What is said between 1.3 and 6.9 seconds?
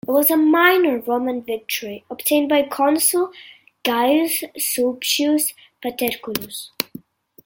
victory, obtained by consul Gaius Sulpicius Paterculus.